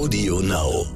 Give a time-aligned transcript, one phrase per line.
[0.00, 0.86] Audio Now.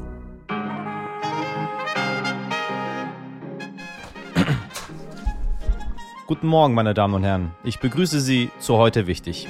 [6.27, 7.51] Guten Morgen, meine Damen und Herren.
[7.65, 9.47] Ich begrüße Sie zu heute wichtig.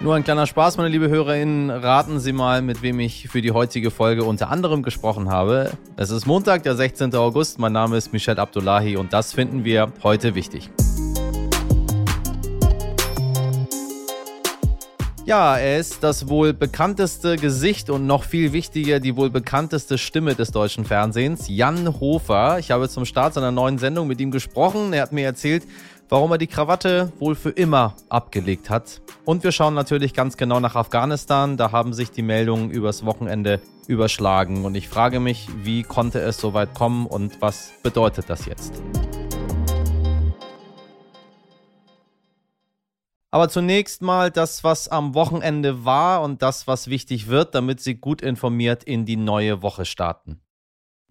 [0.00, 1.68] Nur ein kleiner Spaß, meine liebe HörerInnen.
[1.68, 5.72] Raten Sie mal, mit wem ich für die heutige Folge unter anderem gesprochen habe.
[5.96, 7.12] Es ist Montag, der 16.
[7.16, 7.58] August.
[7.58, 10.70] Mein Name ist Michel Abdullahi und das finden wir heute wichtig.
[15.26, 20.36] Ja, er ist das wohl bekannteste Gesicht und noch viel wichtiger die wohl bekannteste Stimme
[20.36, 22.60] des deutschen Fernsehens, Jan Hofer.
[22.60, 24.92] Ich habe zum Start seiner neuen Sendung mit ihm gesprochen.
[24.92, 25.64] Er hat mir erzählt,
[26.08, 29.00] warum er die Krawatte wohl für immer abgelegt hat.
[29.24, 31.56] Und wir schauen natürlich ganz genau nach Afghanistan.
[31.56, 34.64] Da haben sich die Meldungen übers Wochenende überschlagen.
[34.64, 38.80] Und ich frage mich, wie konnte es so weit kommen und was bedeutet das jetzt?
[43.36, 47.96] Aber zunächst mal das, was am Wochenende war und das, was wichtig wird, damit Sie
[47.96, 50.40] gut informiert in die neue Woche starten.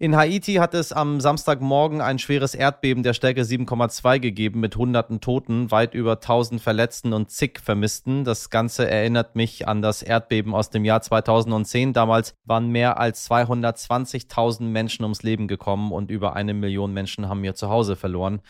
[0.00, 5.20] In Haiti hat es am Samstagmorgen ein schweres Erdbeben der Stärke 7,2 gegeben mit hunderten
[5.20, 8.24] Toten, weit über 1000 Verletzten und zig Vermissten.
[8.24, 11.92] Das Ganze erinnert mich an das Erdbeben aus dem Jahr 2010.
[11.92, 17.44] Damals waren mehr als 220.000 Menschen ums Leben gekommen und über eine Million Menschen haben
[17.44, 18.40] ihr Zuhause verloren.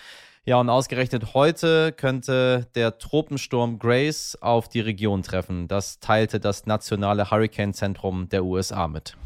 [0.49, 5.67] Ja, und ausgerechnet heute könnte der Tropensturm Grace auf die Region treffen.
[5.67, 9.17] Das teilte das nationale Hurricane-Zentrum der USA mit.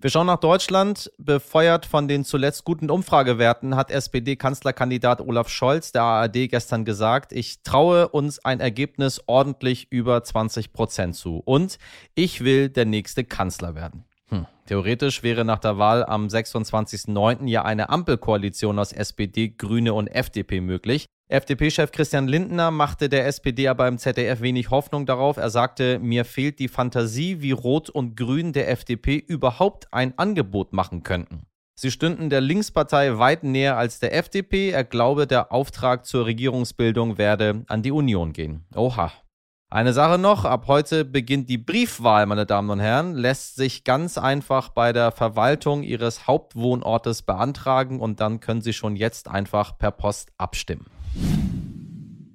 [0.00, 1.12] Wir schauen nach Deutschland.
[1.18, 7.62] Befeuert von den zuletzt guten Umfragewerten hat SPD-Kanzlerkandidat Olaf Scholz der ARD gestern gesagt, ich
[7.62, 11.42] traue uns ein Ergebnis ordentlich über 20 Prozent zu.
[11.44, 11.78] Und
[12.14, 14.06] ich will der nächste Kanzler werden.
[14.72, 17.46] Theoretisch wäre nach der Wahl am 26.09.
[17.46, 21.04] ja eine Ampelkoalition aus SPD, Grüne und FDP möglich.
[21.28, 25.36] FDP-Chef Christian Lindner machte der SPD aber im ZDF wenig Hoffnung darauf.
[25.36, 30.72] Er sagte, mir fehlt die Fantasie, wie Rot und Grün der FDP überhaupt ein Angebot
[30.72, 31.42] machen könnten.
[31.78, 34.70] Sie stünden der Linkspartei weit näher als der FDP.
[34.70, 38.64] Er glaube, der Auftrag zur Regierungsbildung werde an die Union gehen.
[38.74, 39.12] Oha,
[39.72, 44.18] eine Sache noch, ab heute beginnt die Briefwahl, meine Damen und Herren, lässt sich ganz
[44.18, 49.90] einfach bei der Verwaltung Ihres Hauptwohnortes beantragen und dann können Sie schon jetzt einfach per
[49.90, 50.84] Post abstimmen.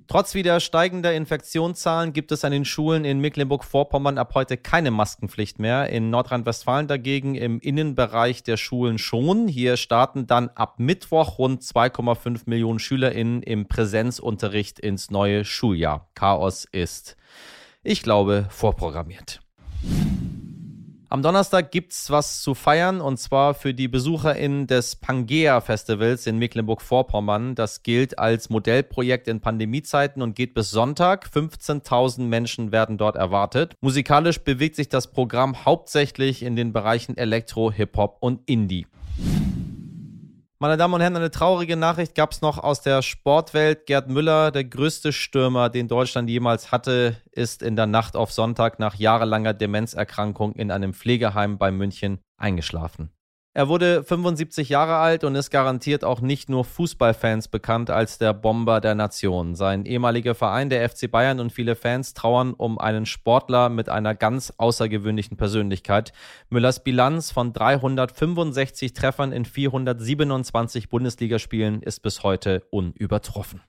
[0.08, 5.60] Trotz wieder steigender Infektionszahlen gibt es an den Schulen in Mecklenburg-Vorpommern ab heute keine Maskenpflicht
[5.60, 5.90] mehr.
[5.90, 9.50] In Nordrhein-Westfalen dagegen im Innenbereich der Schulen schon.
[9.50, 16.10] Hier starten dann ab Mittwoch rund 2,5 Millionen SchülerInnen im Präsenzunterricht ins neue Schuljahr.
[16.16, 17.18] Chaos ist,
[17.84, 19.42] ich glaube, vorprogrammiert.
[21.10, 26.38] Am Donnerstag gibt's was zu feiern und zwar für die BesucherInnen des Pangea Festivals in
[26.38, 27.56] Mecklenburg-Vorpommern.
[27.56, 31.30] Das gilt als Modellprojekt in Pandemiezeiten und geht bis Sonntag.
[31.34, 33.74] 15.000 Menschen werden dort erwartet.
[33.80, 38.86] Musikalisch bewegt sich das Programm hauptsächlich in den Bereichen Elektro, Hip-Hop und Indie.
[40.60, 43.86] Meine Damen und Herren, eine traurige Nachricht gab es noch aus der Sportwelt.
[43.86, 48.80] Gerd Müller, der größte Stürmer, den Deutschland jemals hatte, ist in der Nacht auf Sonntag
[48.80, 53.12] nach jahrelanger Demenzerkrankung in einem Pflegeheim bei München eingeschlafen.
[53.58, 58.32] Er wurde 75 Jahre alt und ist garantiert auch nicht nur Fußballfans bekannt als der
[58.32, 59.56] Bomber der Nation.
[59.56, 64.14] Sein ehemaliger Verein, der FC Bayern und viele Fans trauern um einen Sportler mit einer
[64.14, 66.14] ganz außergewöhnlichen Persönlichkeit.
[66.52, 73.64] Müllers Bilanz von 365 Treffern in 427 Bundesligaspielen ist bis heute unübertroffen.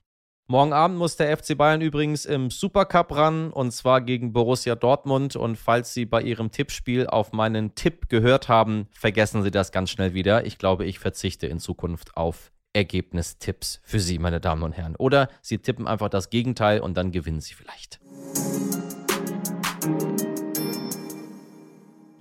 [0.51, 5.35] Morgen Abend muss der FC Bayern übrigens im Supercup ran und zwar gegen Borussia Dortmund.
[5.35, 9.91] Und falls Sie bei Ihrem Tippspiel auf meinen Tipp gehört haben, vergessen Sie das ganz
[9.91, 10.47] schnell wieder.
[10.47, 14.95] Ich glaube, ich verzichte in Zukunft auf Ergebnistipps für Sie, meine Damen und Herren.
[14.95, 17.99] Oder Sie tippen einfach das Gegenteil und dann gewinnen Sie vielleicht.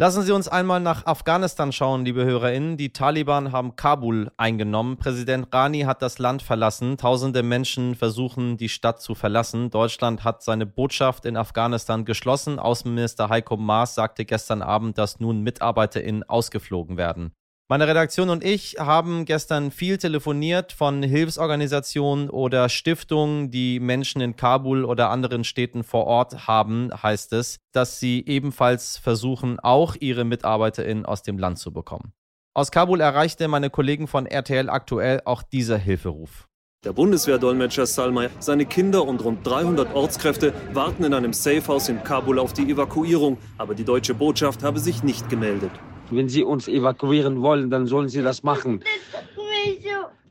[0.01, 2.77] Lassen Sie uns einmal nach Afghanistan schauen, liebe HörerInnen.
[2.77, 4.97] Die Taliban haben Kabul eingenommen.
[4.97, 6.97] Präsident Rani hat das Land verlassen.
[6.97, 9.71] Tausende Menschen versuchen, die Stadt zu verlassen.
[9.71, 12.61] Deutschland hat seine Botschaft in Afghanistan geschlossen.
[12.61, 17.33] Außenminister Heiko Maas sagte gestern Abend, dass nun MitarbeiterInnen ausgeflogen werden.
[17.71, 24.37] Meine Redaktion und ich haben gestern viel telefoniert von Hilfsorganisationen oder Stiftungen, die Menschen in
[24.37, 30.25] Kabul oder anderen Städten vor Ort haben, heißt es, dass sie ebenfalls versuchen, auch ihre
[30.25, 32.15] MitarbeiterInnen aus dem Land zu bekommen.
[32.55, 36.49] Aus Kabul erreichte meine Kollegen von RTL aktuell auch dieser Hilferuf.
[36.87, 42.39] Der Bundeswehrdolmetscher Salmay, seine Kinder und rund 300 Ortskräfte warten in einem Safehouse in Kabul
[42.39, 45.73] auf die Evakuierung, aber die deutsche Botschaft habe sich nicht gemeldet.
[46.11, 48.83] Wenn Sie uns evakuieren wollen, dann sollen Sie das machen.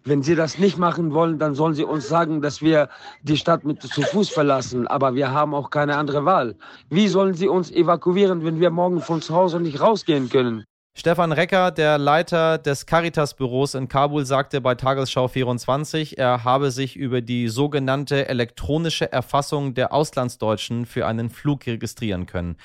[0.08, 2.88] Wenn sie das nicht machen wollen, dann sollen sie uns sagen, dass wir
[3.24, 4.88] die Stadt mit zu Fuß verlassen.
[4.88, 6.56] Aber wir haben auch keine andere Wahl.
[6.90, 10.64] Wie sollen sie uns evakuieren, wenn wir morgen von zu Hause nicht rausgehen können?
[11.00, 16.96] Stefan Recker, der Leiter des Caritas-Büros in Kabul, sagte bei Tagesschau 24, er habe sich
[16.96, 22.58] über die sogenannte elektronische Erfassung der Auslandsdeutschen für einen Flug registrieren können.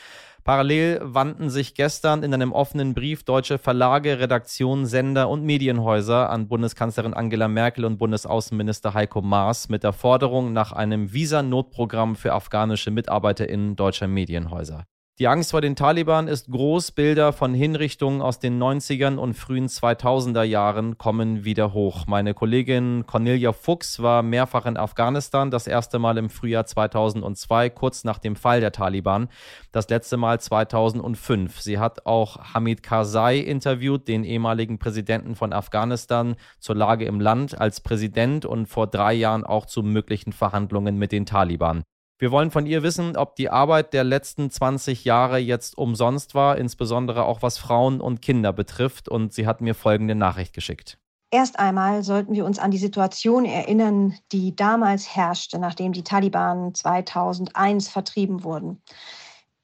[0.44, 6.49] Parallel wandten sich gestern in einem offenen Brief deutsche Verlage, Redaktionen, Sender und Medienhäuser an
[6.49, 12.90] Bundeskanzlerin Angela Merkel und Bundesaußenminister Heiko Maas mit der Forderung nach einem Visa-Notprogramm für afghanische
[12.90, 14.87] MitarbeiterInnen deutscher Medienhäuser.
[15.19, 16.93] Die Angst vor den Taliban ist groß.
[16.93, 22.06] Bilder von Hinrichtungen aus den 90ern und frühen 2000er Jahren kommen wieder hoch.
[22.06, 28.05] Meine Kollegin Cornelia Fuchs war mehrfach in Afghanistan, das erste Mal im Frühjahr 2002, kurz
[28.05, 29.29] nach dem Fall der Taliban,
[29.70, 31.61] das letzte Mal 2005.
[31.61, 37.61] Sie hat auch Hamid Karzai interviewt, den ehemaligen Präsidenten von Afghanistan, zur Lage im Land
[37.61, 41.82] als Präsident und vor drei Jahren auch zu möglichen Verhandlungen mit den Taliban.
[42.22, 46.56] Wir wollen von ihr wissen, ob die Arbeit der letzten 20 Jahre jetzt umsonst war,
[46.56, 49.08] insbesondere auch was Frauen und Kinder betrifft.
[49.08, 50.98] Und sie hat mir folgende Nachricht geschickt.
[51.32, 56.72] Erst einmal sollten wir uns an die Situation erinnern, die damals herrschte, nachdem die Taliban
[56.76, 58.80] 2001 vertrieben wurden.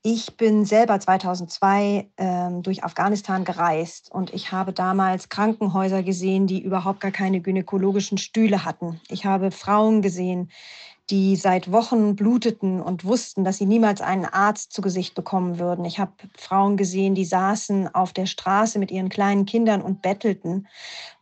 [0.02, 6.60] Ich bin selber 2002 ähm, durch Afghanistan gereist und ich habe damals Krankenhäuser gesehen, die
[6.60, 9.00] überhaupt gar keine gynäkologischen Stühle hatten.
[9.08, 10.50] Ich habe Frauen gesehen,
[11.10, 15.84] die seit Wochen bluteten und wussten, dass sie niemals einen Arzt zu Gesicht bekommen würden.
[15.84, 20.66] Ich habe Frauen gesehen, die saßen auf der Straße mit ihren kleinen Kindern und bettelten,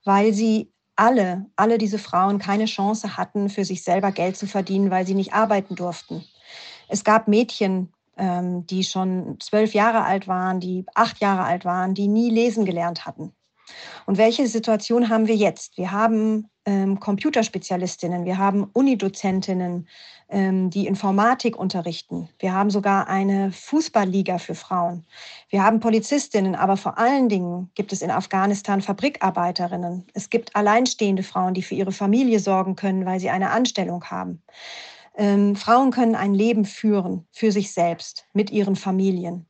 [0.05, 4.91] weil sie alle, alle diese Frauen keine Chance hatten, für sich selber Geld zu verdienen,
[4.91, 6.25] weil sie nicht arbeiten durften.
[6.89, 11.95] Es gab Mädchen, ähm, die schon zwölf Jahre alt waren, die acht Jahre alt waren,
[11.95, 13.36] die nie lesen gelernt hatten.
[14.07, 15.77] Und welche Situation haben wir jetzt?
[15.77, 19.89] Wir haben ähm, Computerspezialistinnen, wir haben Unidozentinnen,
[20.29, 22.29] ähm, die Informatik unterrichten.
[22.39, 25.07] Wir haben sogar eine Fußballliga für Frauen.
[25.49, 30.07] Wir haben Polizistinnen, aber vor allen Dingen gibt es in Afghanistan Fabrikarbeiterinnen.
[30.15, 34.43] Es gibt alleinstehende Frauen, die für ihre Familie sorgen können, weil sie eine Anstellung haben.
[35.17, 39.47] Ähm, Frauen können ein Leben führen für sich selbst, mit ihren Familien.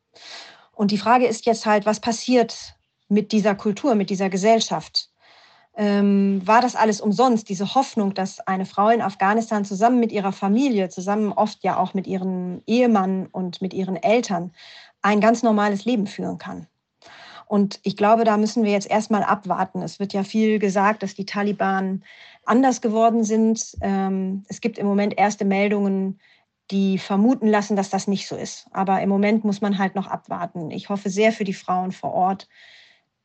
[0.72, 2.75] Und die Frage ist jetzt halt, was passiert
[3.08, 5.11] mit dieser Kultur, mit dieser Gesellschaft.
[5.79, 10.32] Ähm, war das alles umsonst, diese Hoffnung, dass eine Frau in Afghanistan zusammen mit ihrer
[10.32, 14.53] Familie, zusammen oft ja auch mit ihrem Ehemann und mit ihren Eltern
[15.03, 16.67] ein ganz normales Leben führen kann?
[17.47, 19.82] Und ich glaube, da müssen wir jetzt erstmal abwarten.
[19.82, 22.03] Es wird ja viel gesagt, dass die Taliban
[22.44, 23.76] anders geworden sind.
[23.82, 26.19] Ähm, es gibt im Moment erste Meldungen,
[26.70, 28.67] die vermuten lassen, dass das nicht so ist.
[28.73, 30.70] Aber im Moment muss man halt noch abwarten.
[30.70, 32.49] Ich hoffe sehr für die Frauen vor Ort,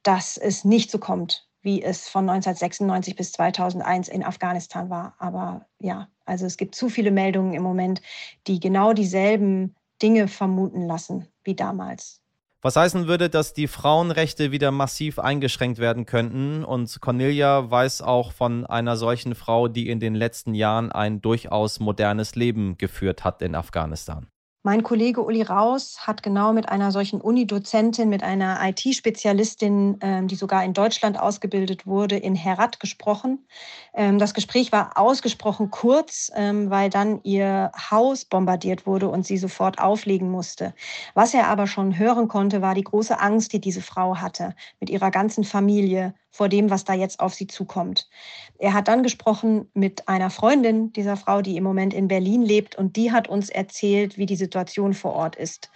[0.03, 5.15] dass es nicht so kommt, wie es von 1996 bis 2001 in Afghanistan war.
[5.19, 8.01] Aber ja, also es gibt zu viele Meldungen im Moment,
[8.47, 12.21] die genau dieselben Dinge vermuten lassen wie damals.
[12.63, 16.63] Was heißen würde, dass die Frauenrechte wieder massiv eingeschränkt werden könnten.
[16.63, 21.79] Und Cornelia weiß auch von einer solchen Frau, die in den letzten Jahren ein durchaus
[21.79, 24.27] modernes Leben geführt hat in Afghanistan.
[24.63, 30.35] Mein Kollege Uli Raus hat genau mit einer solchen Unidozentin, mit einer IT-Spezialistin, ähm, die
[30.35, 33.47] sogar in Deutschland ausgebildet wurde, in Herat gesprochen.
[33.95, 39.39] Ähm, das Gespräch war ausgesprochen kurz, ähm, weil dann ihr Haus bombardiert wurde und sie
[39.39, 40.75] sofort auflegen musste.
[41.15, 44.91] Was er aber schon hören konnte, war die große Angst, die diese Frau hatte mit
[44.91, 48.09] ihrer ganzen Familie vor dem, was da jetzt auf sie zukommt.
[48.57, 52.75] Er hat dann gesprochen mit einer Freundin dieser Frau, die im Moment in Berlin lebt,
[52.75, 55.69] und die hat uns erzählt, wie die Situation vor Ort ist.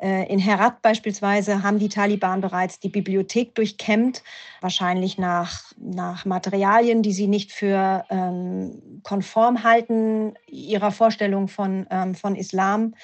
[0.00, 4.22] Äh, in Herat beispielsweise haben die Taliban bereits die Bibliothek durchkämmt,
[4.60, 12.14] wahrscheinlich nach, nach Materialien, die sie nicht für ähm, konform halten, ihrer Vorstellung von, ähm,
[12.14, 12.94] von Islam.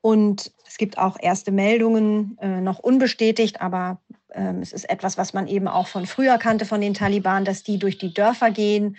[0.00, 3.98] Und es gibt auch erste Meldungen, äh, noch unbestätigt, aber
[4.34, 7.62] ähm, es ist etwas, was man eben auch von früher kannte von den Taliban, dass
[7.62, 8.96] die durch die Dörfer gehen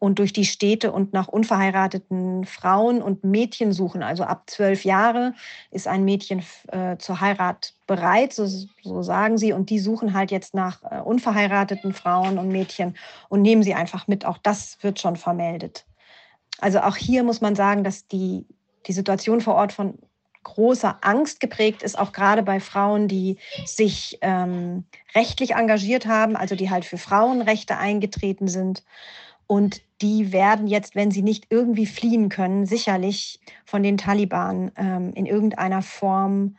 [0.00, 4.02] und durch die Städte und nach unverheirateten Frauen und Mädchen suchen.
[4.02, 5.34] Also ab zwölf Jahre
[5.70, 9.52] ist ein Mädchen äh, zur Heirat bereit, so, so, sagen sie.
[9.52, 12.96] Und die suchen halt jetzt nach äh, unverheirateten Frauen und Mädchen
[13.28, 14.24] und nehmen sie einfach mit.
[14.24, 15.84] Auch das wird schon vermeldet.
[16.60, 18.46] Also auch hier muss man sagen, dass die,
[18.86, 19.98] die Situation vor Ort von
[20.42, 26.56] großer Angst geprägt ist, auch gerade bei Frauen, die sich ähm, rechtlich engagiert haben, also
[26.56, 28.82] die halt für Frauenrechte eingetreten sind.
[29.46, 35.12] Und die werden jetzt, wenn sie nicht irgendwie fliehen können, sicherlich von den Taliban ähm,
[35.14, 36.56] in irgendeiner Form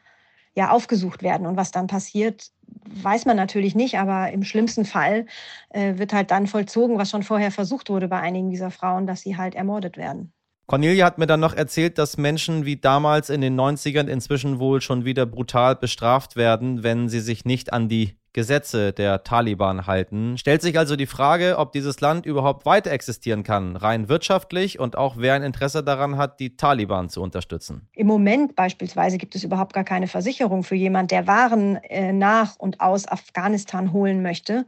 [0.54, 1.48] ja aufgesucht werden.
[1.48, 2.52] Und was dann passiert,
[2.90, 5.26] weiß man natürlich nicht, aber im schlimmsten Fall
[5.70, 9.22] äh, wird halt dann vollzogen, was schon vorher versucht wurde bei einigen dieser Frauen, dass
[9.22, 10.34] sie halt ermordet werden.
[10.72, 14.80] Cornelia hat mir dann noch erzählt, dass Menschen wie damals in den 90ern inzwischen wohl
[14.80, 20.38] schon wieder brutal bestraft werden, wenn sie sich nicht an die Gesetze der Taliban halten.
[20.38, 24.98] Stellt sich also die Frage, ob dieses Land überhaupt weiter existieren kann, rein wirtschaftlich und
[24.98, 27.88] auch wer ein Interesse daran hat, die Taliban zu unterstützen.
[27.94, 32.56] Im Moment beispielsweise gibt es überhaupt gar keine Versicherung für jemanden, der Waren äh, nach
[32.58, 34.66] und aus Afghanistan holen möchte.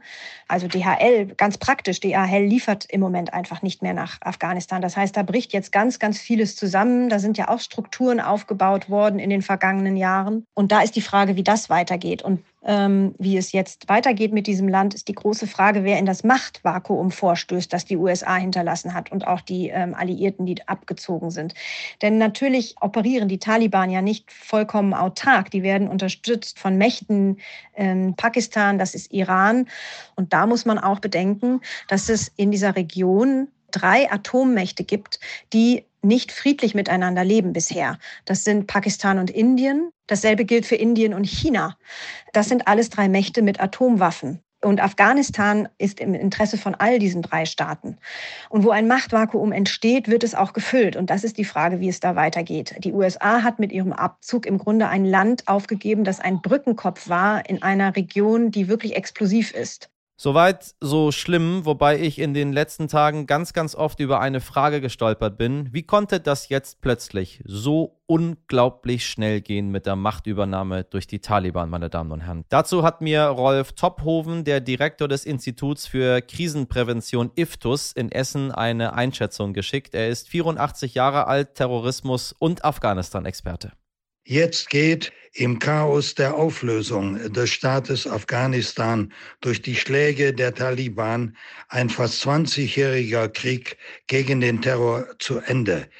[0.48, 4.82] Also DHL, ganz praktisch, DHL liefert im Moment einfach nicht mehr nach Afghanistan.
[4.82, 7.08] Das heißt, da bricht jetzt ganz, ganz vieles zusammen.
[7.08, 10.46] Da sind ja auch Strukturen aufgebaut worden in den vergangenen Jahren.
[10.54, 12.22] Und da ist die Frage, wie das weitergeht.
[12.22, 16.24] Und wie es jetzt weitergeht mit diesem Land, ist die große Frage, wer in das
[16.24, 21.54] Machtvakuum vorstößt, das die USA hinterlassen hat und auch die ähm, Alliierten, die abgezogen sind.
[22.00, 25.50] Denn natürlich operieren die Taliban ja nicht vollkommen autark.
[25.50, 27.38] Die werden unterstützt von Mächten
[27.76, 29.68] ähm, Pakistan, das ist Iran.
[30.16, 35.20] Und da muss man auch bedenken, dass es in dieser Region drei Atommächte gibt,
[35.52, 37.98] die nicht friedlich miteinander leben bisher.
[38.24, 39.90] Das sind Pakistan und Indien.
[40.06, 41.76] Dasselbe gilt für Indien und China.
[42.32, 44.40] Das sind alles drei Mächte mit Atomwaffen.
[44.64, 47.98] Und Afghanistan ist im Interesse von all diesen drei Staaten.
[48.48, 50.96] Und wo ein Machtvakuum entsteht, wird es auch gefüllt.
[50.96, 52.74] Und das ist die Frage, wie es da weitergeht.
[52.78, 57.48] Die USA hat mit ihrem Abzug im Grunde ein Land aufgegeben, das ein Brückenkopf war
[57.48, 59.90] in einer Region, die wirklich explosiv ist.
[60.16, 64.80] Soweit so schlimm, wobei ich in den letzten Tagen ganz, ganz oft über eine Frage
[64.80, 65.72] gestolpert bin.
[65.72, 71.68] Wie konnte das jetzt plötzlich so unglaublich schnell gehen mit der Machtübernahme durch die Taliban,
[71.68, 72.44] meine Damen und Herren?
[72.48, 78.94] Dazu hat mir Rolf Tophoven, der Direktor des Instituts für Krisenprävention IFTUS in Essen, eine
[78.94, 79.96] Einschätzung geschickt.
[79.96, 83.72] Er ist 84 Jahre alt, Terrorismus- und Afghanistan-Experte.
[84.26, 89.12] Jetzt geht im Chaos der Auflösung des Staates Afghanistan
[89.42, 91.36] durch die Schläge der Taliban
[91.68, 93.76] ein fast 20-jähriger Krieg
[94.06, 95.90] gegen den Terror zu Ende.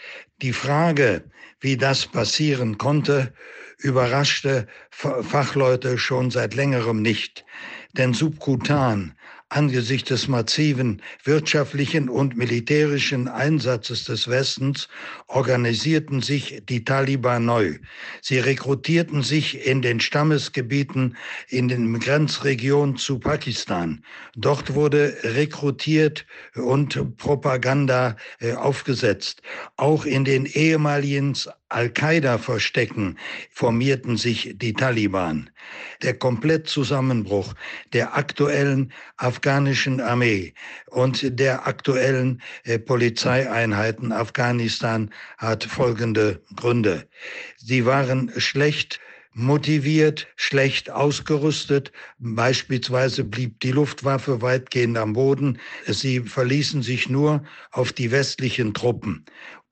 [0.40, 1.24] Die Frage,
[1.60, 3.34] wie das passieren konnte,
[3.76, 7.44] überraschte Fachleute schon seit längerem nicht.
[7.92, 9.13] Denn subkutan
[9.54, 14.88] Angesichts des massiven wirtschaftlichen und militärischen Einsatzes des Westens
[15.28, 17.78] organisierten sich die Taliban neu.
[18.20, 21.16] Sie rekrutierten sich in den Stammesgebieten
[21.48, 24.04] in den Grenzregionen zu Pakistan.
[24.34, 29.40] Dort wurde rekrutiert und Propaganda äh, aufgesetzt.
[29.76, 31.36] Auch in den ehemaligen
[31.68, 33.18] Al-Qaida-Verstecken
[33.50, 35.50] formierten sich die Taliban.
[36.02, 37.54] Der Komplettzusammenbruch
[37.92, 40.54] der aktuellen afghanischen Armee
[40.90, 47.08] und der aktuellen äh, Polizeieinheiten Afghanistan hat folgende Gründe.
[47.56, 49.00] Sie waren schlecht
[49.32, 51.92] motiviert, schlecht ausgerüstet.
[52.18, 55.58] Beispielsweise blieb die Luftwaffe weitgehend am Boden.
[55.86, 57.42] Sie verließen sich nur
[57.72, 59.24] auf die westlichen Truppen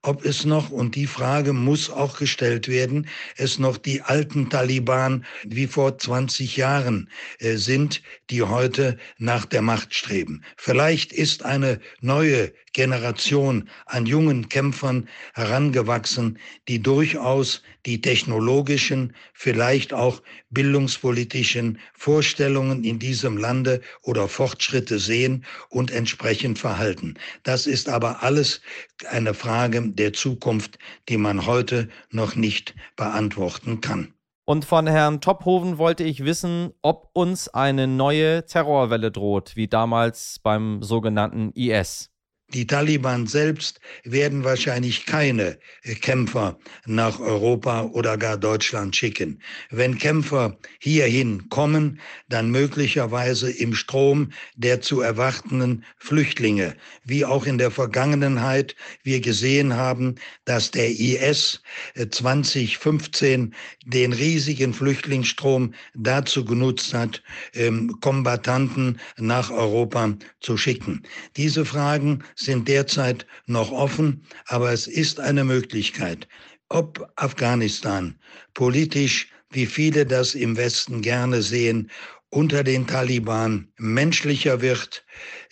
[0.03, 5.25] ob es noch, und die Frage muss auch gestellt werden, es noch die alten Taliban
[5.45, 10.43] wie vor 20 Jahren äh, sind, die heute nach der Macht streben.
[10.57, 16.39] Vielleicht ist eine neue Generation an jungen Kämpfern herangewachsen,
[16.69, 25.91] die durchaus die technologischen, vielleicht auch bildungspolitischen Vorstellungen in diesem Lande oder Fortschritte sehen und
[25.91, 27.15] entsprechend verhalten.
[27.43, 28.61] Das ist aber alles
[29.09, 34.15] eine Frage der Zukunft, die man heute noch nicht beantworten kann.
[34.45, 40.41] Und von Herrn Tophoven wollte ich wissen, ob uns eine neue Terrorwelle droht, wie damals
[40.43, 42.12] beim sogenannten IS.
[42.55, 45.59] Die Taliban selbst werden wahrscheinlich keine
[46.03, 49.41] Kämpfer nach Europa oder gar Deutschland schicken.
[49.71, 57.57] Wenn Kämpfer hierhin kommen, dann möglicherweise im Strom der zu erwartenden Flüchtlinge, wie auch in
[57.57, 61.63] der Vergangenheit wir gesehen haben, dass der IS
[62.11, 63.55] 2015
[63.87, 67.23] den riesigen Flüchtlingsstrom dazu genutzt hat,
[67.55, 71.03] ähm, Kombattanten nach Europa zu schicken.
[71.37, 76.29] Diese Fragen sind derzeit noch offen, aber es ist eine Möglichkeit.
[76.69, 78.19] Ob Afghanistan
[78.55, 81.91] politisch, wie viele das im Westen gerne sehen,
[82.31, 85.05] unter den Taliban menschlicher wird,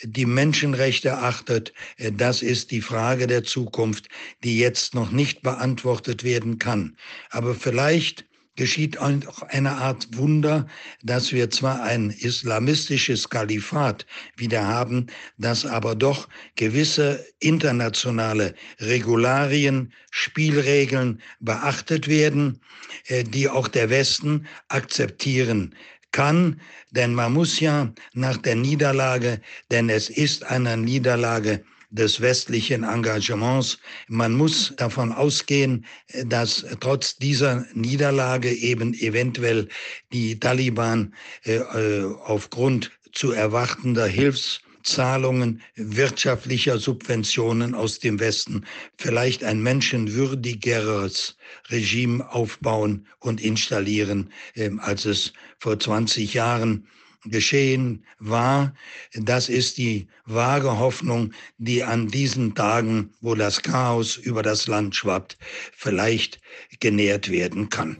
[0.02, 1.74] die Menschenrechte achtet,
[2.12, 4.08] das ist die Frage der Zukunft,
[4.42, 6.96] die jetzt noch nicht beantwortet werden kann.
[7.28, 8.24] Aber vielleicht
[8.60, 10.66] geschieht auch eine Art Wunder,
[11.02, 14.04] dass wir zwar ein islamistisches Kalifat
[14.36, 15.06] wieder haben,
[15.38, 22.60] dass aber doch gewisse internationale Regularien, Spielregeln beachtet werden,
[23.06, 25.74] äh, die auch der Westen akzeptieren
[26.12, 29.40] kann, denn man muss ja nach der Niederlage,
[29.70, 33.78] denn es ist eine Niederlage des westlichen Engagements.
[34.08, 35.84] Man muss davon ausgehen,
[36.26, 39.68] dass trotz dieser Niederlage eben eventuell
[40.12, 48.64] die Taliban äh, äh aufgrund zu erwartender Hilfs Zahlungen wirtschaftlicher Subventionen aus dem Westen
[48.96, 51.36] vielleicht ein menschenwürdigeres
[51.68, 56.86] Regime aufbauen und installieren, ähm, als es vor 20 Jahren
[57.24, 58.74] geschehen war.
[59.14, 64.96] Das ist die vage Hoffnung, die an diesen Tagen, wo das Chaos über das Land
[64.96, 65.38] schwappt,
[65.72, 66.40] vielleicht
[66.80, 67.98] genährt werden kann.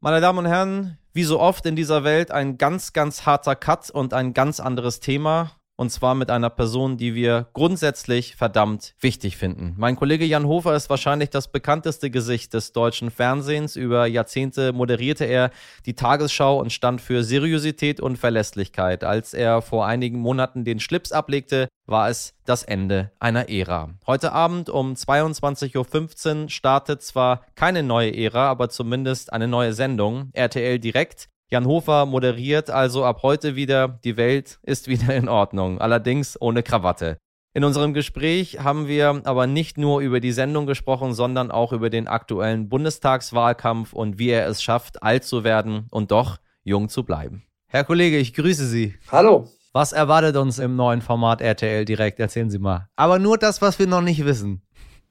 [0.00, 3.90] Meine Damen und Herren, wie so oft in dieser Welt ein ganz, ganz harter Cut
[3.90, 5.52] und ein ganz anderes Thema.
[5.76, 9.74] Und zwar mit einer Person, die wir grundsätzlich verdammt wichtig finden.
[9.76, 13.74] Mein Kollege Jan Hofer ist wahrscheinlich das bekannteste Gesicht des deutschen Fernsehens.
[13.74, 15.50] Über Jahrzehnte moderierte er
[15.84, 19.02] die Tagesschau und stand für Seriosität und Verlässlichkeit.
[19.02, 23.90] Als er vor einigen Monaten den Schlips ablegte, war es das Ende einer Ära.
[24.06, 30.30] Heute Abend um 22.15 Uhr startet zwar keine neue Ära, aber zumindest eine neue Sendung.
[30.34, 35.80] RTL Direkt Jan Hofer moderiert also ab heute wieder, die Welt ist wieder in Ordnung,
[35.80, 37.16] allerdings ohne Krawatte.
[37.52, 41.90] In unserem Gespräch haben wir aber nicht nur über die Sendung gesprochen, sondern auch über
[41.90, 47.04] den aktuellen Bundestagswahlkampf und wie er es schafft, alt zu werden und doch jung zu
[47.04, 47.44] bleiben.
[47.68, 48.96] Herr Kollege, ich grüße Sie.
[49.12, 49.46] Hallo.
[49.72, 52.18] Was erwartet uns im neuen Format RTL direkt?
[52.18, 52.88] Erzählen Sie mal.
[52.96, 54.63] Aber nur das, was wir noch nicht wissen.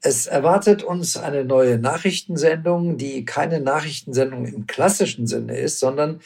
[0.06, 6.20] Es erwartet uns eine neue Nachrichtensendung, die keine Nachrichtensendung im klassischen Sinne ist, sondern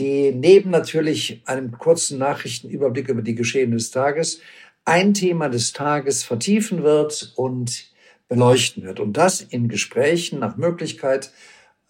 [0.00, 4.40] die neben natürlich einem kurzen Nachrichtenüberblick über die Geschehen des Tages
[4.84, 7.92] ein Thema des Tages vertiefen wird und
[8.26, 8.98] beleuchten wird.
[8.98, 11.30] Und das in Gesprächen nach Möglichkeit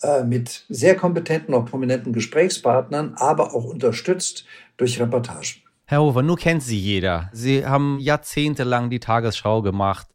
[0.02, 4.44] äh, mit sehr kompetenten und prominenten Gesprächspartnern, aber auch unterstützt
[4.76, 5.62] durch Reportagen.
[5.86, 7.30] Herr Hofer, nur kennt Sie jeder.
[7.32, 10.06] Sie haben jahrzehntelang die Tagesschau gemacht.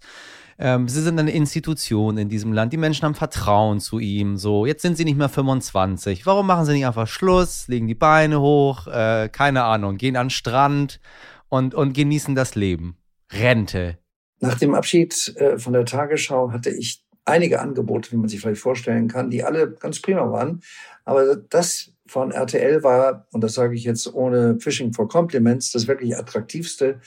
[0.57, 2.71] Ähm, sie sind eine Institution in diesem Land.
[2.71, 4.37] Die Menschen haben Vertrauen zu ihm.
[4.37, 6.25] So, jetzt sind sie nicht mehr 25.
[6.25, 10.27] Warum machen sie nicht einfach Schluss, legen die Beine hoch, äh, keine Ahnung, gehen an
[10.27, 11.01] den Strand
[11.49, 12.97] und, und genießen das Leben?
[13.31, 13.97] Rente.
[14.39, 18.61] Nach dem Abschied äh, von der Tagesschau hatte ich einige Angebote, wie man sich vielleicht
[18.61, 20.61] vorstellen kann, die alle ganz prima waren.
[21.03, 25.87] Aber das von RTL war, und das sage ich jetzt ohne Fishing for Compliments, das
[25.87, 27.01] wirklich attraktivste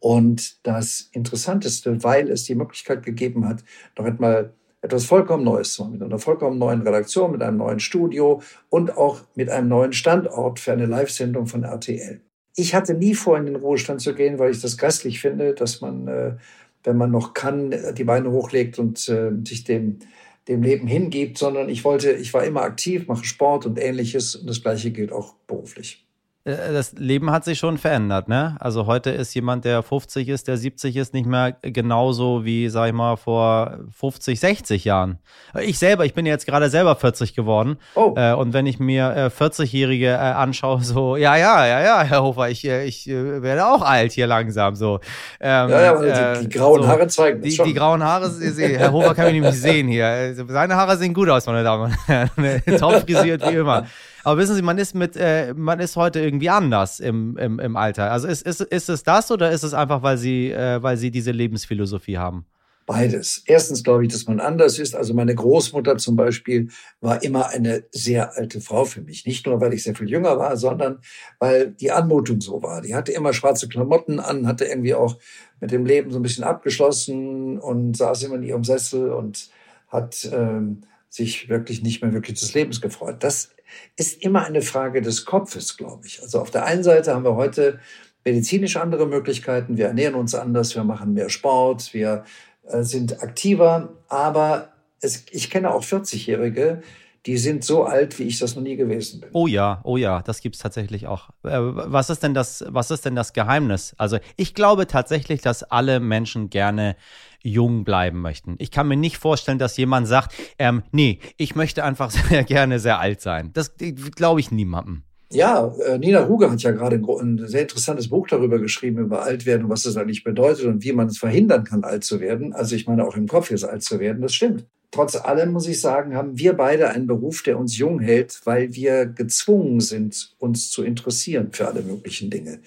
[0.00, 3.64] und das Interessanteste, weil es die Möglichkeit gegeben hat,
[3.96, 7.80] noch einmal etwas vollkommen Neues zu machen, mit einer vollkommen neuen Redaktion, mit einem neuen
[7.80, 12.20] Studio und auch mit einem neuen Standort für eine Live-Sendung von RTL.
[12.54, 15.80] Ich hatte nie vor, in den Ruhestand zu gehen, weil ich das gastlich finde, dass
[15.80, 16.36] man, äh,
[16.84, 19.98] wenn man noch kann, die Beine hochlegt und äh, sich dem,
[20.46, 24.48] dem Leben hingibt, sondern ich wollte, ich war immer aktiv, mache Sport und ähnliches und
[24.48, 26.07] das Gleiche gilt auch beruflich.
[26.44, 28.56] Äh, das Leben hat sich schon verändert, ne?
[28.60, 32.88] Also heute ist jemand, der 50 ist, der 70 ist, nicht mehr genauso wie, sag
[32.88, 35.18] ich mal, vor 50, 60 Jahren.
[35.60, 37.78] Ich selber, ich bin jetzt gerade selber 40 geworden.
[37.94, 38.14] Oh.
[38.16, 42.22] Äh, und wenn ich mir äh, 40-Jährige äh, anschaue, so, ja, ja, ja, ja, Herr
[42.22, 45.00] Hofer, ich, äh, ich äh, werde auch alt hier langsam, so.
[45.40, 47.66] Ähm, ja, ja, die, die grauen so, Haare zeigen die, schon.
[47.66, 50.34] Die grauen Haare, Herr Hofer kann mich nicht sehen hier.
[50.48, 52.30] Seine Haare sehen gut aus, meine Damen und Herren.
[52.78, 53.86] Top frisiert wie immer.
[54.28, 57.76] Aber wissen Sie, man ist mit, äh, man ist heute irgendwie anders im, im, im
[57.78, 58.12] Alter.
[58.12, 61.10] Also ist, ist, ist es das oder ist es einfach, weil Sie, äh, weil Sie
[61.10, 62.44] diese Lebensphilosophie haben?
[62.84, 63.42] Beides.
[63.46, 64.94] Erstens glaube ich, dass man anders ist.
[64.94, 66.68] Also meine Großmutter zum Beispiel
[67.00, 69.24] war immer eine sehr alte Frau für mich.
[69.24, 70.98] Nicht nur, weil ich sehr viel jünger war, sondern
[71.38, 72.82] weil die Anmutung so war.
[72.82, 75.16] Die hatte immer schwarze Klamotten an, hatte irgendwie auch
[75.58, 79.48] mit dem Leben so ein bisschen abgeschlossen und saß immer in ihrem Sessel und
[79.88, 83.16] hat ähm, sich wirklich nicht mehr wirklich des Lebens gefreut.
[83.20, 83.50] Das
[83.96, 86.22] ist immer eine Frage des Kopfes, glaube ich.
[86.22, 87.80] Also auf der einen Seite haben wir heute
[88.24, 92.24] medizinisch andere Möglichkeiten, wir ernähren uns anders, wir machen mehr Sport, wir
[92.66, 96.82] äh, sind aktiver, aber es, ich kenne auch 40-Jährige,
[97.28, 99.28] die sind so alt, wie ich das noch nie gewesen bin.
[99.34, 101.28] Oh ja, oh ja, das gibt es tatsächlich auch.
[101.44, 103.94] Äh, was ist denn das, was ist denn das Geheimnis?
[103.98, 106.96] Also ich glaube tatsächlich, dass alle Menschen gerne
[107.42, 108.56] jung bleiben möchten.
[108.58, 112.78] Ich kann mir nicht vorstellen, dass jemand sagt, ähm, nee, ich möchte einfach sehr gerne
[112.78, 113.50] sehr alt sein.
[113.52, 115.02] Das glaube ich niemandem.
[115.30, 119.64] Ja, äh, Nina Ruge hat ja gerade ein, sehr interessantes Buch darüber geschrieben, über Altwerden
[119.64, 122.54] und was das eigentlich bedeutet und wie man es verhindern kann, alt zu werden.
[122.54, 124.64] Also ich meine, auch im Kopf jetzt alt zu werden, das stimmt.
[124.90, 128.74] Trotz allem muss ich sagen, haben wir beide einen Beruf, der uns jung hält, weil
[128.74, 132.60] wir gezwungen sind, uns zu interessieren für alle möglichen Dinge.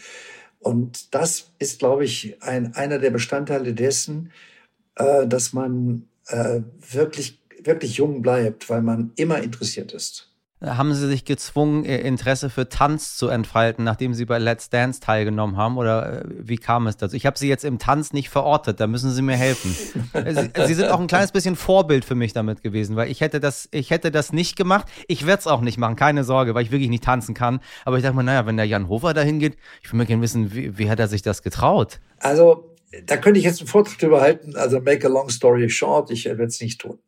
[0.59, 4.31] Und das ist, glaube ich, ein, einer der Bestandteile dessen,
[4.95, 10.30] äh, dass man äh, wirklich, wirklich jung bleibt, weil man immer interessiert ist
[10.63, 14.99] haben Sie sich gezwungen, Ihr Interesse für Tanz zu entfalten, nachdem Sie bei Let's Dance
[14.99, 15.77] teilgenommen haben?
[15.77, 17.15] Oder äh, wie kam es dazu?
[17.15, 19.71] Ich habe Sie jetzt im Tanz nicht verortet, da müssen Sie mir helfen.
[20.13, 23.39] Sie, Sie, sind auch ein kleines bisschen Vorbild für mich damit gewesen, weil ich hätte
[23.39, 24.87] das, ich hätte das nicht gemacht.
[25.07, 27.59] Ich werde es auch nicht machen, keine Sorge, weil ich wirklich nicht tanzen kann.
[27.83, 30.21] Aber ich dachte mir, naja, wenn der Jan Hofer dahin geht, ich will mir gerne
[30.21, 31.99] wissen, wie, wie hat er sich das getraut?
[32.19, 34.55] Also, da könnte ich jetzt einen Vortrag drüber halten.
[34.55, 36.99] Also, make a long story short, ich werde es nicht tun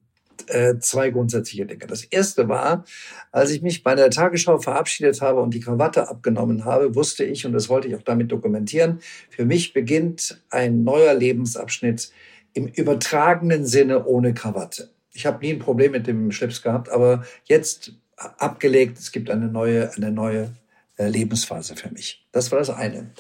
[0.48, 1.88] äh, zwei grundsätzliche Dinge.
[1.88, 2.86] Das erste war,
[3.32, 7.46] als ich mich bei der Tagesschau verabschiedet habe und die Krawatte abgenommen habe, wusste ich,
[7.46, 12.12] und das wollte ich auch damit dokumentieren, für mich beginnt ein neuer Lebensabschnitt
[12.54, 14.90] im übertragenen Sinne ohne Krawatte.
[15.14, 19.48] Ich habe nie ein Problem mit dem Schlips gehabt, aber jetzt abgelegt, es gibt eine
[19.48, 20.52] neue, eine neue
[20.98, 22.26] äh, Lebensphase für mich.
[22.32, 23.12] Das war das eine.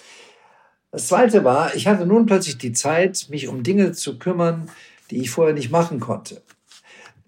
[0.92, 4.70] Das zweite war, ich hatte nun plötzlich die Zeit, mich um Dinge zu kümmern,
[5.10, 6.42] die ich vorher nicht machen konnte.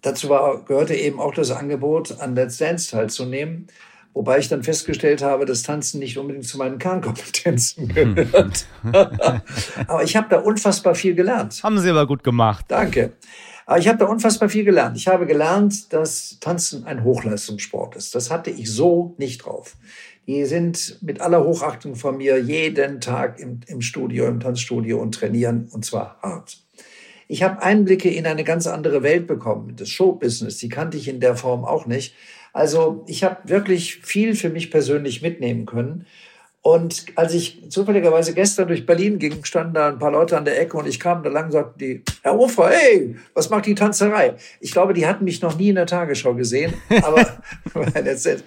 [0.06, 3.66] Dazu war, gehörte eben auch das Angebot, an Let's Dance teilzunehmen.
[4.14, 8.68] Wobei ich dann festgestellt habe, dass Tanzen nicht unbedingt zu meinen Kernkompetenzen gehört.
[9.88, 11.60] aber ich habe da unfassbar viel gelernt.
[11.64, 12.66] Haben Sie aber gut gemacht.
[12.68, 13.14] Danke.
[13.66, 14.96] Aber ich habe da unfassbar viel gelernt.
[14.96, 18.14] Ich habe gelernt, dass Tanzen ein Hochleistungssport ist.
[18.14, 19.76] Das hatte ich so nicht drauf.
[20.28, 25.16] Die sind mit aller Hochachtung von mir jeden Tag im, im Studio, im Tanzstudio und
[25.16, 26.65] trainieren und zwar hart.
[27.28, 29.76] Ich habe Einblicke in eine ganz andere Welt bekommen.
[29.78, 32.14] Das Showbusiness, die kannte ich in der Form auch nicht.
[32.54, 36.06] Also ich habe wirklich viel für mich persönlich mitnehmen können.
[36.62, 40.60] Und als ich zufälligerweise gestern durch Berlin ging, standen da ein paar Leute an der
[40.60, 43.76] Ecke und ich kam da lang und sagten die, Herr Ufer, hey, was macht die
[43.76, 44.34] Tanzerei?
[44.62, 46.74] Ich glaube, die hatten mich noch nie in der Tagesschau gesehen.
[47.04, 47.24] Aber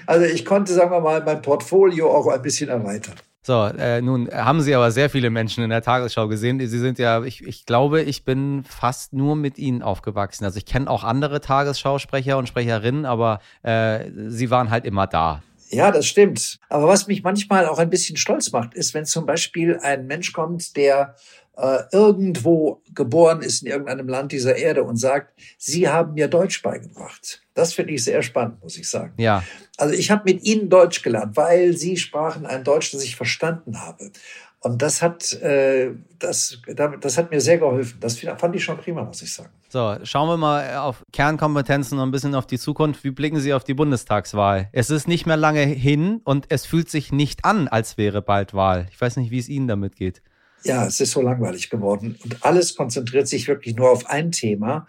[0.07, 3.15] also ich konnte, sagen wir mal, mein Portfolio auch ein bisschen erweitern.
[3.43, 6.59] So, äh, nun haben Sie aber sehr viele Menschen in der Tagesschau gesehen.
[6.59, 10.45] Sie sind ja, ich, ich glaube, ich bin fast nur mit Ihnen aufgewachsen.
[10.45, 15.43] Also ich kenne auch andere Tagesschausprecher und Sprecherinnen, aber äh, Sie waren halt immer da.
[15.71, 16.59] Ja, das stimmt.
[16.69, 20.33] Aber was mich manchmal auch ein bisschen stolz macht, ist, wenn zum Beispiel ein Mensch
[20.33, 21.15] kommt, der
[21.57, 26.63] äh, irgendwo geboren ist in irgendeinem Land dieser Erde und sagt, Sie haben mir Deutsch
[26.63, 27.43] beigebracht.
[27.55, 29.13] Das finde ich sehr spannend, muss ich sagen.
[29.19, 29.45] Ja.
[29.77, 33.81] Also ich habe mit Ihnen Deutsch gelernt, weil Sie sprachen ein Deutsch, das ich verstanden
[33.81, 34.11] habe.
[34.61, 36.59] Und das hat, äh, das,
[37.01, 37.99] das hat mir sehr geholfen.
[38.01, 39.53] Das fand ich schon prima, muss ich sagen.
[39.71, 43.05] So, schauen wir mal auf Kernkompetenzen und ein bisschen auf die Zukunft.
[43.05, 44.71] Wie blicken Sie auf die Bundestagswahl?
[44.73, 48.55] Es ist nicht mehr lange hin und es fühlt sich nicht an, als wäre bald
[48.55, 48.87] Wahl.
[48.91, 50.23] Ich weiß nicht, wie es Ihnen damit geht.
[50.65, 54.87] Ja, es ist so langweilig geworden und alles konzentriert sich wirklich nur auf ein Thema,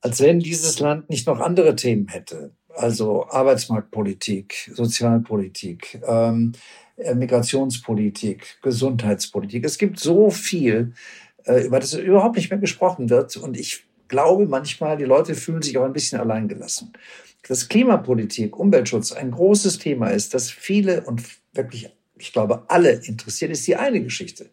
[0.00, 2.50] als wenn dieses Land nicht noch andere Themen hätte.
[2.74, 6.52] Also Arbeitsmarktpolitik, Sozialpolitik, ähm,
[6.96, 9.64] äh, Migrationspolitik, Gesundheitspolitik.
[9.64, 10.94] Es gibt so viel,
[11.44, 13.36] äh, über das überhaupt nicht mehr gesprochen wird.
[13.36, 16.92] Und ich glaube manchmal, die Leute fühlen sich auch ein bisschen alleingelassen.
[17.46, 21.22] Dass Klimapolitik, Umweltschutz ein großes Thema ist, das viele und
[21.54, 21.90] wirklich
[22.20, 24.50] ich glaube, alle interessiert, ist die eine Geschichte.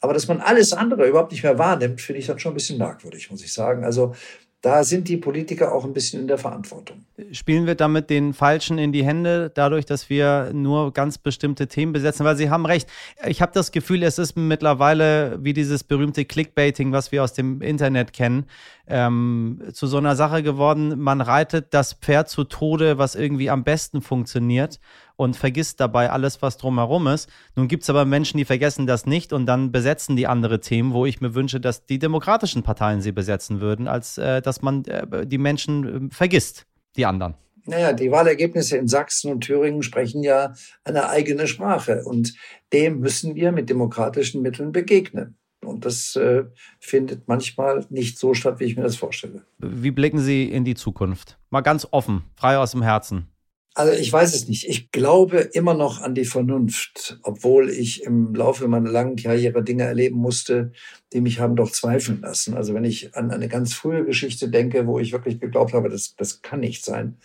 [0.00, 2.78] Aber dass man alles andere überhaupt nicht mehr wahrnimmt, finde ich dann schon ein bisschen
[2.78, 3.84] merkwürdig, muss ich sagen.
[3.84, 4.14] Also
[4.60, 7.04] da sind die Politiker auch ein bisschen in der Verantwortung.
[7.30, 11.92] Spielen wir damit den Falschen in die Hände, dadurch, dass wir nur ganz bestimmte Themen
[11.92, 12.24] besetzen?
[12.24, 12.88] Weil Sie haben recht.
[13.24, 17.62] Ich habe das Gefühl, es ist mittlerweile wie dieses berühmte Clickbaiting, was wir aus dem
[17.62, 18.46] Internet kennen,
[18.88, 20.98] ähm, zu so einer Sache geworden.
[20.98, 24.80] Man reitet das Pferd zu Tode, was irgendwie am besten funktioniert
[25.16, 27.28] und vergisst dabei alles, was drumherum ist.
[27.56, 30.92] Nun gibt es aber Menschen, die vergessen das nicht und dann besetzen die andere Themen,
[30.92, 34.84] wo ich mir wünsche, dass die demokratischen Parteien sie besetzen würden, als äh, dass man
[34.84, 37.34] äh, die Menschen äh, vergisst, die anderen.
[37.68, 42.34] Naja, die Wahlergebnisse in Sachsen und Thüringen sprechen ja eine eigene Sprache und
[42.72, 45.37] dem müssen wir mit demokratischen Mitteln begegnen.
[45.68, 46.44] Und das äh,
[46.80, 49.44] findet manchmal nicht so statt, wie ich mir das vorstelle.
[49.58, 51.38] Wie blicken Sie in die Zukunft?
[51.50, 53.28] Mal ganz offen, frei aus dem Herzen.
[53.74, 54.68] Also ich weiß es nicht.
[54.68, 59.84] Ich glaube immer noch an die Vernunft, obwohl ich im Laufe meiner langen Karriere Dinge
[59.84, 60.72] erleben musste,
[61.12, 62.54] die mich haben doch zweifeln lassen.
[62.54, 66.16] Also wenn ich an eine ganz frühe Geschichte denke, wo ich wirklich geglaubt habe, das,
[66.16, 67.18] das kann nicht sein.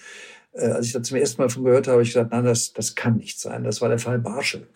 [0.52, 2.72] Äh, als ich da zum ersten Mal von gehört habe, habe ich gesagt, nein, das,
[2.72, 3.64] das kann nicht sein.
[3.64, 4.68] Das war der Fall Barschel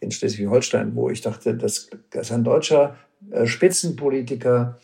[0.00, 2.96] in Schleswig-Holstein, wo ich dachte, das, das ist ein deutscher
[3.30, 4.78] äh, Spitzenpolitiker,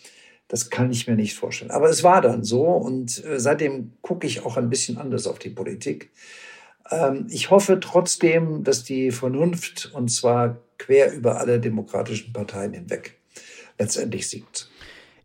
[0.49, 1.71] das kann ich mir nicht vorstellen.
[1.71, 5.39] Aber es war dann so und äh, seitdem gucke ich auch ein bisschen anders auf
[5.39, 6.11] die Politik.
[6.91, 13.19] Ähm, ich hoffe trotzdem, dass die Vernunft, und zwar quer über alle demokratischen Parteien hinweg,
[13.79, 14.69] letztendlich siegt.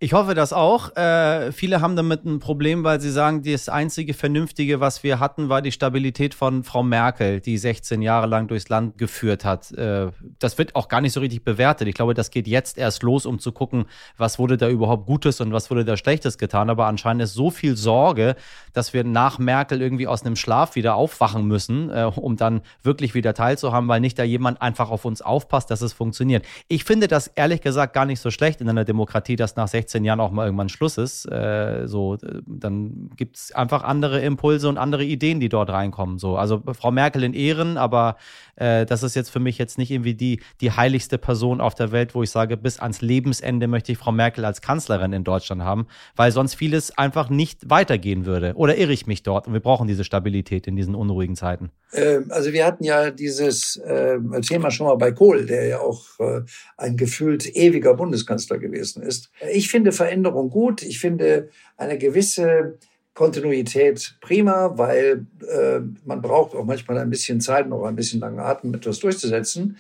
[0.04, 0.96] Ich hoffe das auch.
[0.96, 5.48] Äh, viele haben damit ein Problem, weil sie sagen, das einzige Vernünftige, was wir hatten,
[5.48, 9.72] war die Stabilität von Frau Merkel, die 16 Jahre lang durchs Land geführt hat.
[9.74, 10.08] Äh,
[10.40, 11.88] das wird auch gar nicht so richtig bewertet.
[11.88, 13.86] Ich glaube, das geht jetzt erst los, um zu gucken,
[14.18, 16.72] was wurde da überhaupt Gutes und was wurde da Schlechtes getan.
[16.72, 18.36] Aber anscheinend ist so viel Sorge,
[18.74, 23.14] dass wir nach Merkel irgendwie aus einem Schlaf wieder aufwachen müssen, äh, um dann wirklich
[23.14, 26.44] wieder teilzuhaben, weil nicht da jemand einfach auf uns aufpasst, dass es funktioniert.
[26.70, 29.91] Ich finde das ehrlich gesagt gar nicht so schlecht in einer Demokratie, dass nach 16
[29.92, 34.70] 15 Jahren auch mal irgendwann Schluss ist, äh, so, dann gibt es einfach andere Impulse
[34.70, 36.18] und andere Ideen, die dort reinkommen.
[36.18, 36.38] So.
[36.38, 38.16] Also Frau Merkel in Ehren, aber
[38.56, 41.92] äh, das ist jetzt für mich jetzt nicht irgendwie die, die heiligste Person auf der
[41.92, 45.62] Welt, wo ich sage, bis ans Lebensende möchte ich Frau Merkel als Kanzlerin in Deutschland
[45.62, 48.54] haben, weil sonst vieles einfach nicht weitergehen würde.
[48.56, 49.48] Oder irre ich mich dort?
[49.48, 51.72] Und wir brauchen diese Stabilität in diesen unruhigen Zeiten.
[51.94, 56.20] Ähm, also wir hatten ja dieses äh, Thema schon mal bei Kohl, der ja auch
[56.20, 56.42] äh,
[56.78, 59.32] ein gefühlt ewiger Bundeskanzler gewesen ist.
[59.52, 60.84] Ich finde Veränderung gut.
[60.84, 62.78] Ich finde eine gewisse
[63.14, 68.40] Kontinuität prima, weil äh, man braucht auch manchmal ein bisschen Zeit, noch ein bisschen langen
[68.40, 69.78] Atem, etwas durchzusetzen.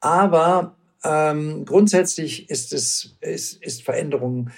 [0.00, 4.50] Aber ähm, grundsätzlich ist es ist, ist Veränderung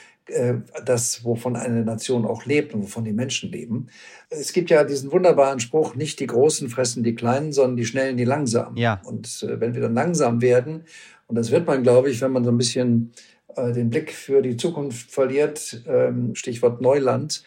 [0.85, 3.89] das, wovon eine Nation auch lebt und wovon die Menschen leben.
[4.31, 8.17] Es gibt ja diesen wunderbaren Spruch, nicht die Großen fressen die Kleinen, sondern die Schnellen
[8.17, 8.77] die Langsamen.
[8.77, 9.01] Ja.
[9.05, 10.85] Und äh, wenn wir dann langsam werden,
[11.27, 13.13] und das wird man, glaube ich, wenn man so ein bisschen
[13.57, 17.43] äh, den Blick für die Zukunft verliert, ähm, Stichwort Neuland,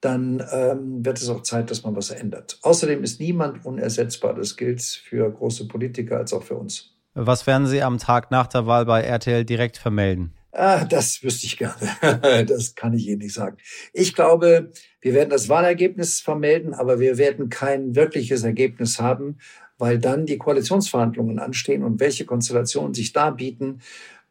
[0.00, 2.58] dann ähm, wird es auch Zeit, dass man was ändert.
[2.62, 4.34] Außerdem ist niemand unersetzbar.
[4.34, 6.94] Das gilt für große Politiker als auch für uns.
[7.14, 10.34] Was werden Sie am Tag nach der Wahl bei RTL direkt vermelden?
[10.56, 12.44] Ah, das wüsste ich gerne.
[12.46, 13.56] das kann ich Ihnen nicht sagen.
[13.92, 19.38] Ich glaube, wir werden das Wahlergebnis vermelden, aber wir werden kein wirkliches Ergebnis haben,
[19.78, 23.80] weil dann die Koalitionsverhandlungen anstehen und welche Konstellationen sich da bieten.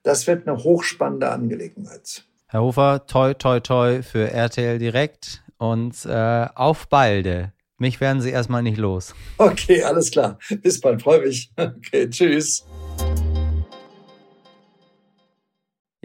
[0.01, 2.25] Das wird eine hochspannende Angelegenheit.
[2.47, 7.51] Herr Hofer, toi, toi, toi für RTL Direkt und äh, auf balde.
[7.77, 9.13] Mich werden Sie erstmal nicht los.
[9.37, 10.39] Okay, alles klar.
[10.61, 11.51] Bis bald, freue mich.
[11.57, 12.65] Okay, tschüss.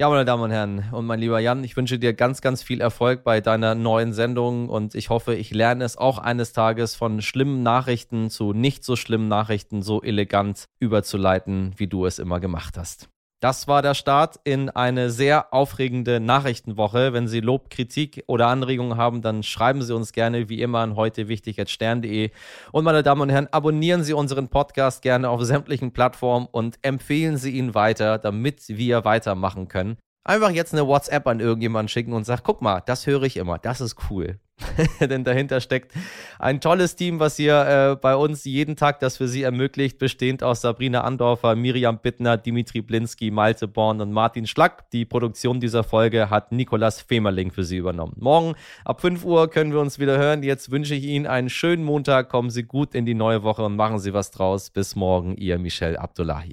[0.01, 2.81] Ja, meine Damen und Herren und mein lieber Jan, ich wünsche dir ganz, ganz viel
[2.81, 7.21] Erfolg bei deiner neuen Sendung und ich hoffe, ich lerne es auch eines Tages von
[7.21, 12.79] schlimmen Nachrichten zu nicht so schlimmen Nachrichten so elegant überzuleiten, wie du es immer gemacht
[12.79, 13.09] hast.
[13.41, 17.13] Das war der Start in eine sehr aufregende Nachrichtenwoche.
[17.13, 20.97] Wenn Sie Lob, Kritik oder Anregungen haben, dann schreiben Sie uns gerne wie immer an
[20.97, 22.31] heute wichtig stern.de.
[22.73, 27.37] Und meine Damen und Herren, abonnieren Sie unseren Podcast gerne auf sämtlichen Plattformen und empfehlen
[27.37, 29.99] Sie ihn weiter, damit wir weitermachen können.
[30.29, 33.57] Einfach jetzt eine WhatsApp an irgendjemanden schicken und sagen, guck mal, das höre ich immer,
[33.57, 34.39] das ist cool.
[35.01, 35.93] Denn dahinter steckt
[36.39, 40.43] ein tolles Team, was hier äh, bei uns jeden Tag das für Sie ermöglicht, bestehend
[40.43, 44.91] aus Sabrina Andorfer, Miriam Bittner, Dimitri Blinski, Malte Born und Martin Schlack.
[44.91, 48.13] Die Produktion dieser Folge hat Nikolas Femerling für Sie übernommen.
[48.19, 50.43] Morgen ab 5 Uhr können wir uns wieder hören.
[50.43, 52.29] Jetzt wünsche ich Ihnen einen schönen Montag.
[52.29, 54.69] Kommen Sie gut in die neue Woche und machen Sie was draus.
[54.69, 56.53] Bis morgen, Ihr Michel Abdullahi.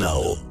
[0.00, 0.49] now.